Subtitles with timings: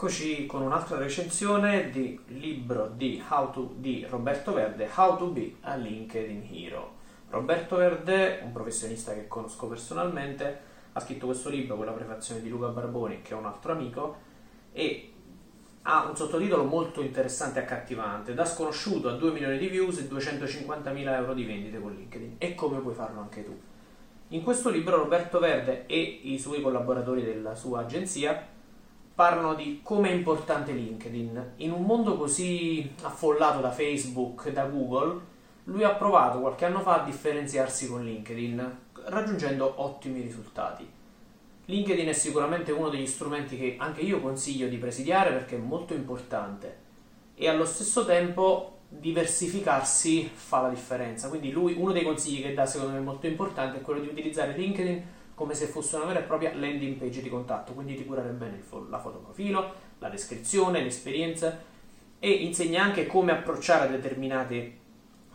[0.00, 3.20] Eccoci con un'altra recensione di libro di,
[3.52, 6.92] to, di, Roberto Verde, How to be a LinkedIn Hero.
[7.30, 10.60] Roberto Verde, un professionista che conosco personalmente,
[10.92, 14.16] ha scritto questo libro con la prefazione di Luca Barboni, che è un altro amico,
[14.70, 15.12] e
[15.82, 20.06] ha un sottotitolo molto interessante e accattivante, da sconosciuto a 2 milioni di views e
[20.06, 22.36] 250 mila euro di vendite con LinkedIn.
[22.38, 23.60] E come puoi farlo anche tu?
[24.28, 28.54] In questo libro Roberto Verde e i suoi collaboratori della sua agenzia
[29.18, 31.54] parlano di come è importante LinkedIn.
[31.56, 35.20] In un mondo così affollato da Facebook da Google,
[35.64, 40.88] lui ha provato qualche anno fa a differenziarsi con LinkedIn, raggiungendo ottimi risultati.
[41.64, 45.94] LinkedIn è sicuramente uno degli strumenti che anche io consiglio di presidiare perché è molto
[45.94, 46.76] importante
[47.34, 51.28] e allo stesso tempo diversificarsi fa la differenza.
[51.28, 54.56] Quindi lui, uno dei consigli che dà secondo me molto importante è quello di utilizzare
[54.56, 58.30] LinkedIn come se fosse una vera e propria landing page di contatto, quindi di curare
[58.30, 61.56] bene fo- la fotoprofilo, la descrizione, l'esperienza
[62.18, 64.66] e insegna anche come approcciare a, eh,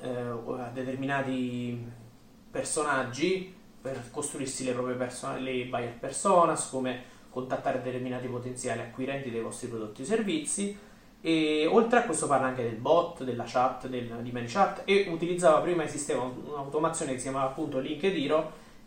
[0.00, 1.86] a determinati
[2.50, 9.42] personaggi per costruirsi le proprie persone, le buyer personas, come contattare determinati potenziali acquirenti dei
[9.42, 10.78] vostri prodotti e servizi.
[11.20, 15.60] E oltre a questo parla anche del bot, della chat, del, di ManyChat e utilizzava
[15.60, 18.32] prima esisteva un'automazione che si chiamava appunto LinkedIn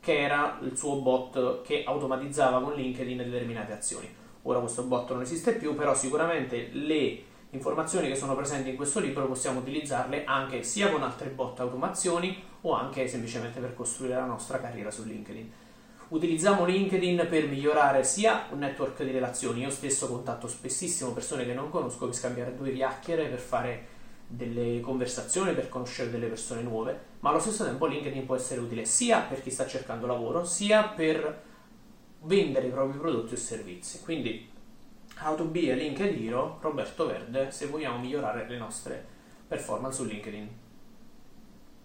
[0.00, 4.08] che era il suo bot che automatizzava con LinkedIn determinate azioni.
[4.42, 9.00] Ora questo bot non esiste più, però sicuramente le informazioni che sono presenti in questo
[9.00, 14.24] libro possiamo utilizzarle anche sia con altre bot automazioni o anche semplicemente per costruire la
[14.24, 15.52] nostra carriera su LinkedIn.
[16.08, 21.54] Utilizziamo LinkedIn per migliorare sia un network di relazioni, io stesso contatto spessissimo persone che
[21.54, 23.86] non conosco per scambiare due chiacchiere per fare
[24.30, 28.84] delle conversazioni per conoscere delle persone nuove, ma allo stesso tempo LinkedIn può essere utile
[28.84, 31.42] sia per chi sta cercando lavoro, sia per
[32.22, 34.00] vendere i propri prodotti o servizi.
[34.00, 34.48] Quindi
[35.22, 39.04] How to be a LinkedIn Hero, Roberto Verde, se vogliamo migliorare le nostre
[39.46, 40.48] performance su LinkedIn.